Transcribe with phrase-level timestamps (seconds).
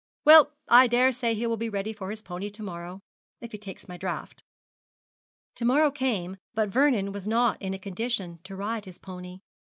[0.25, 3.03] Well, I dare say he will be ready for his pony to morrow,
[3.39, 4.41] if he takes my draught.'
[5.57, 9.41] To morrow came, but Vernon was not in a condition to ride his pony.